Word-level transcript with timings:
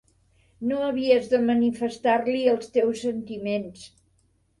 No 0.69 0.77
havies 0.85 1.27
de 1.33 1.39
manifestar-li 1.49 2.39
els 2.53 2.73
teus 2.79 3.03
sentiments. 3.09 3.85